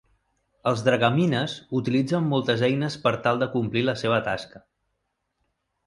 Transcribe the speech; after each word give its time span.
Els 0.69 0.79
dragamines 0.87 1.53
utilitzen 1.81 2.27
moltes 2.33 2.65
eines 2.71 2.99
per 3.07 3.15
tal 3.27 3.45
de 3.45 3.53
complir 3.59 3.85
la 3.89 3.99
seva 4.05 4.21
tasca. 4.31 4.65